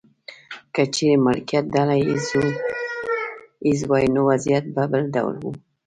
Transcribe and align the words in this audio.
که 0.73 0.83
چیرې 0.93 1.15
مالکیت 1.25 1.65
ډله 1.75 1.95
ایز 3.65 3.79
وای 3.89 4.05
نو 4.13 4.21
وضعیت 4.29 4.65
به 4.75 4.83
بل 4.91 5.03
ډول 5.15 5.35
و. 5.41 5.45